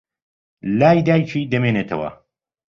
[0.79, 2.09] لای دایکی دەمێنێتەوە.